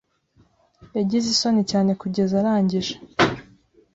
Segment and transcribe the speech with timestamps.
[0.97, 2.93] Yagize isoni cyane kugeza arangije.